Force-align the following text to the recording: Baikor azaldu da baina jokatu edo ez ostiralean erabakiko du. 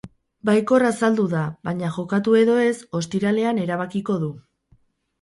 Baikor 0.49 0.85
azaldu 0.89 1.25
da 1.35 1.43
baina 1.69 1.93
jokatu 1.99 2.35
edo 2.41 2.57
ez 2.65 2.75
ostiralean 3.03 3.65
erabakiko 3.69 4.21
du. 4.27 4.35